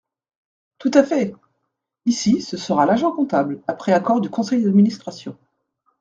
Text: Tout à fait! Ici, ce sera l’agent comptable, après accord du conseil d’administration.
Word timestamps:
Tout 0.79 0.89
à 0.95 1.03
fait! 1.03 1.35
Ici, 2.07 2.41
ce 2.41 2.57
sera 2.57 2.87
l’agent 2.87 3.11
comptable, 3.11 3.61
après 3.67 3.93
accord 3.93 4.19
du 4.19 4.31
conseil 4.31 4.63
d’administration. 4.63 5.37